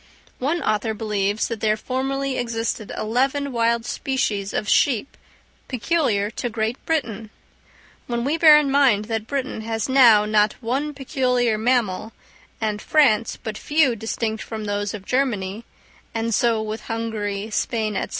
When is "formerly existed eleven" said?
1.77-3.51